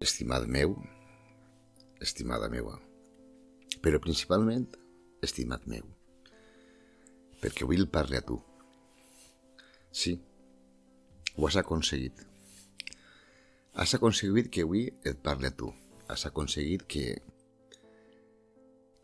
[0.00, 0.78] Estimat meu,
[2.00, 2.78] estimada meua,
[3.84, 4.64] però principalment,
[5.20, 5.84] estimat meu,
[7.42, 8.38] perquè avui el parli a tu.
[9.92, 10.14] Sí,
[11.36, 12.24] ho has aconseguit.
[13.76, 15.68] Has aconseguit que avui et parli a tu.
[16.08, 17.06] Has aconseguit que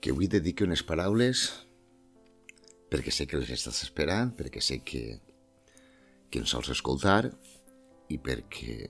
[0.00, 1.48] que avui dediqui unes paraules
[2.88, 5.18] perquè sé que les estàs esperant, perquè sé que,
[6.30, 7.26] que ens sols escoltar
[8.08, 8.86] i perquè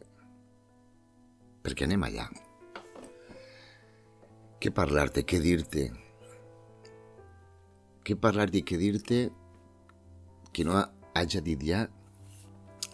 [1.66, 2.28] perquè anem allà.
[4.62, 5.88] Què parlar-te, què dir-te?
[8.06, 9.18] Què parlar-te i què dir-te
[10.54, 10.78] que no
[11.18, 11.82] hagi dit ja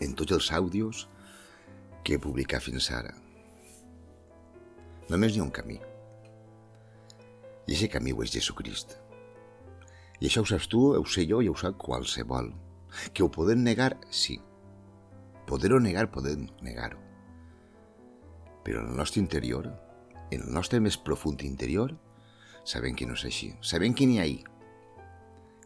[0.00, 1.04] en tots els àudios
[2.02, 3.12] que he publicat fins ara.
[5.12, 5.76] Només hi ha un camí.
[7.68, 8.96] I aquest camí ho és Jesucrist.
[10.22, 12.50] I això ho saps tu, ho sé jo i ho sap qualsevol.
[13.12, 14.40] Que ho podem negar, sí.
[15.48, 17.11] Poder-ho negar, podem negar-ho
[18.64, 19.68] però en el nostre interior,
[20.30, 21.94] en el nostre més profund interior,
[22.64, 23.52] sabem que no és així.
[23.60, 24.38] Sabem que n'hi ha ahí.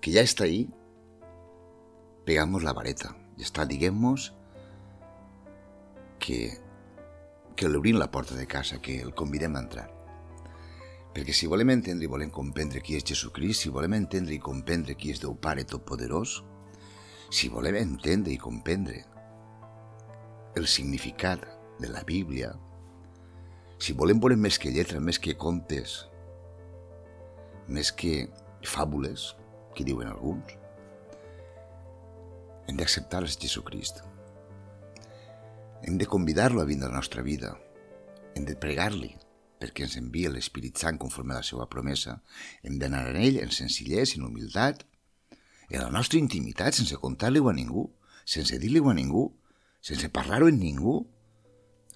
[0.00, 0.66] Que ja està ahí,
[2.26, 3.12] pegamos la vareta.
[3.36, 4.30] Ja està, diguem-nos
[6.22, 6.56] que,
[7.54, 9.86] que l'obrim la porta de casa, que el convidem a entrar.
[11.16, 14.96] Perquè si volem entendre i volem comprendre qui és Jesucrist, si volem entendre i comprendre
[15.00, 16.42] qui és Déu Pare Totpoderós,
[17.32, 19.00] si volem entendre i comprendre
[20.56, 21.46] el significat
[21.80, 22.52] de la Bíblia,
[23.78, 25.98] si volem veure més que lletra, més que contes,
[27.68, 28.26] més que
[28.66, 29.34] fàbules,
[29.76, 30.56] que diuen alguns,
[32.66, 34.02] hem d'acceptar el Jesucrist.
[35.86, 37.52] Hem de convidar-lo a vindre a la nostra vida.
[38.34, 39.12] Hem de pregar-li
[39.60, 42.18] perquè ens envia l'Espírit Sant conforme a la seva promesa.
[42.66, 44.82] Hem d'anar en ell en senzillesa, en humilitat,
[45.70, 47.86] en la nostra intimitat, sense contar-li-ho a ningú,
[48.24, 49.28] sense dir-li-ho a ningú,
[49.80, 50.98] sense parlar-ho amb ningú,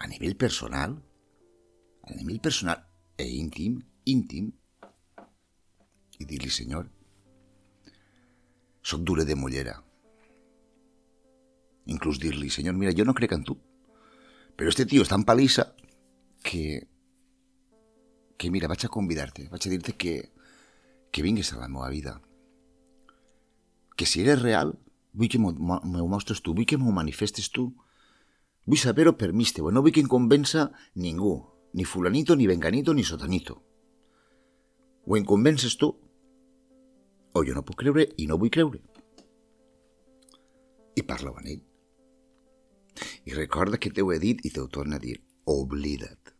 [0.00, 0.96] a nivell personal,
[2.16, 2.82] nivell personal
[3.18, 4.50] e íntim, íntim,
[6.20, 6.88] i dir-li, Senyor,
[8.82, 9.76] sóc dura de mollera.
[11.92, 13.56] Inclús dir-li, Senyor, mira, jo no crec en tu,
[14.56, 15.70] però este tio és tan palissa
[16.44, 16.86] que,
[18.36, 20.14] que mira, vaig a convidar-te, vaig a dir-te que,
[21.10, 22.18] que vingues a la meva vida.
[23.96, 24.74] Que si eres real,
[25.12, 27.70] vull que m'ho mostres tu, vull que m'ho manifestes tu.
[28.68, 33.04] Vull saber-ho per mi no vull que em convença ningú, ni fulanito, ni venganito, ni
[33.04, 33.62] sotanito.
[35.06, 35.90] O en convences tu,
[37.32, 38.80] o jo no puc creure i no vull creure.
[40.96, 41.62] I parla amb ell.
[43.24, 45.16] I recorda que t'ho he dit i t'ho torna a dir.
[45.46, 46.34] Oblida't.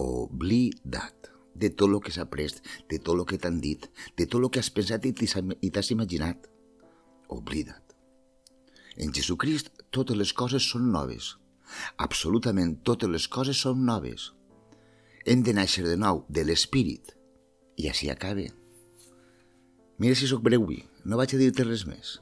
[0.00, 1.30] Oblida't
[1.60, 3.84] de tot el que s'ha après, de tot el que t'han dit,
[4.16, 6.46] de tot el que has pensat i t'has imaginat.
[7.28, 7.96] Oblida't.
[8.96, 11.34] En Jesucrist totes les coses són noves.
[11.98, 14.30] Absolutament totes les coses són noves.
[15.26, 17.14] Hem de néixer de nou de l'espírit.
[17.80, 18.46] I així acaba.
[20.00, 20.66] Mira si sóc breu
[21.04, 22.18] no vaig a dir-te res més.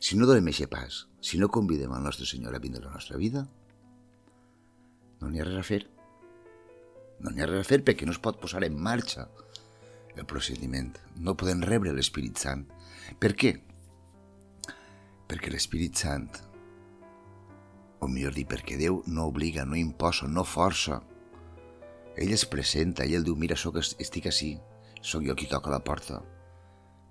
[0.00, 2.94] Si no donem aquest pas, si no convidem al nostre Senyor a vindre a la
[2.94, 3.46] nostra vida,
[5.20, 5.82] no n'hi ha res a fer.
[7.20, 9.28] No n'hi ha res a fer perquè no es pot posar en marxa
[10.16, 10.92] el procediment.
[11.16, 12.66] No podem rebre l'Espírit Sant.
[13.20, 13.54] Per què?
[15.28, 16.47] Perquè l'Espírit Sant
[18.00, 21.00] o millor dir, perquè Déu no obliga, no imposa, no força.
[22.18, 24.56] Ell es presenta, ell diu, mira, soc, estic així,
[25.02, 26.20] sóc jo qui toca la porta.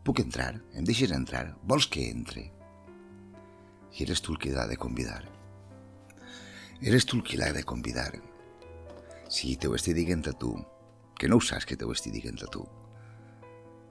[0.07, 0.53] Puc entrar?
[0.75, 1.49] Em deixes entrar?
[1.67, 2.45] Vols que entre?
[3.97, 5.23] I eres tu el que l'ha de convidar.
[6.79, 8.11] Eres tu el que l'ha de convidar.
[9.27, 10.53] Si te ho estic dient a tu,
[11.19, 12.63] que no ho saps que te ho estic dient a tu,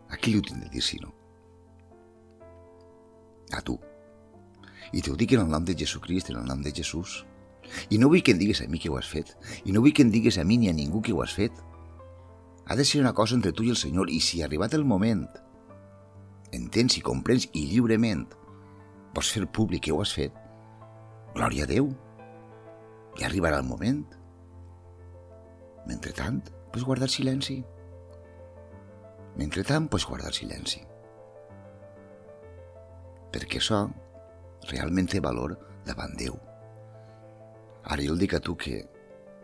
[0.09, 1.13] a qui li ho tinc de dir si no?
[3.53, 3.77] A tu.
[4.93, 7.25] I t'ho dic en el nom de Jesucrist, en el nom de Jesús.
[7.91, 9.33] I no vull que em digues a mi que ho has fet.
[9.65, 11.53] I no vull que em digues a mi ni a ningú que ho has fet.
[12.67, 14.11] Ha de ser una cosa entre tu i el Senyor.
[14.11, 15.27] I si ha arribat el moment,
[16.55, 18.27] entens i comprens i lliurement
[19.17, 20.35] vols fer públic que ho has fet,
[21.35, 21.89] glòria a Déu.
[23.17, 24.05] Ja arribarà el moment.
[25.89, 26.43] Mentretant,
[26.73, 27.63] pots guardar silenci.
[29.41, 30.83] Mentretant, pots guardar silenci.
[33.33, 33.87] Perquè això
[34.73, 36.37] realment té valor davant Déu.
[37.87, 38.83] Ara jo el dic a tu que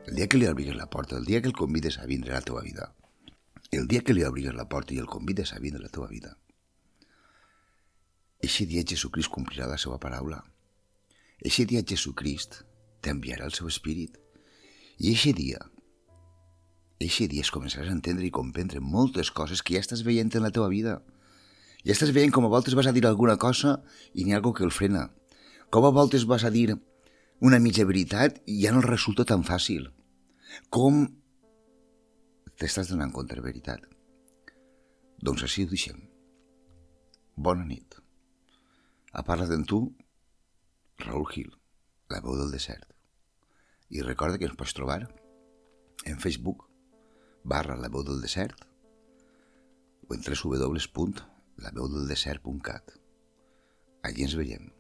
[0.06, 2.40] el dia que li obrigues la porta, el dia que el convides a vindre a
[2.40, 2.92] la teva vida,
[3.70, 6.08] el dia que li obrigues la porta i el convides a vindre a la teva
[6.10, 6.36] vida,
[8.42, 10.40] eixe dia Jesucrist complirà la seva paraula.
[11.46, 12.64] Eixe dia Jesucrist
[13.02, 14.18] t'enviarà el seu espírit.
[14.98, 15.62] I eixe dia,
[16.98, 20.42] eixe dia es començaràs a entendre i comprendre moltes coses que ja estàs veient en
[20.42, 20.98] la teva vida.
[21.82, 23.80] Ja estàs veient com a voltes vas a dir alguna cosa
[24.14, 25.08] i n'hi ha algú que el frena.
[25.70, 26.76] Com a voltes vas a dir
[27.42, 29.88] una mitja veritat i ja no resulta tan fàcil.
[30.70, 31.08] Com
[32.60, 33.82] t'estàs donant compte de veritat?
[35.22, 35.98] Doncs així ho deixem.
[37.34, 37.98] Bona nit.
[39.12, 39.82] A parla d'en tu,
[41.02, 41.50] Raül Gil,
[42.14, 42.86] la veu del desert.
[43.90, 45.02] I recorda que ens pots trobar
[46.06, 46.68] en Facebook
[47.42, 48.62] barra la veu del desert
[50.08, 50.22] o en
[51.58, 52.94] www.laveudeldesert.cat.
[54.02, 54.70] Allí ens veiem.